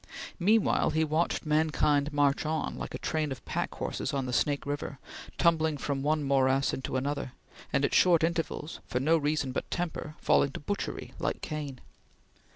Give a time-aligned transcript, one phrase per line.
[0.39, 4.65] Meanwhile he watched mankind march on, like a train of pack horses on the Snake
[4.65, 4.97] River,
[5.37, 7.33] tumbling from one morass into another,
[7.71, 11.81] and at short intervals, for no reason but temper, falling to butchery, like Cain.